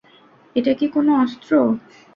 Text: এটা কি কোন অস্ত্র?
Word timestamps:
এটা 0.55 0.71
কি 0.73 0.85
কোন 0.93 1.07
অস্ত্র? 1.17 1.51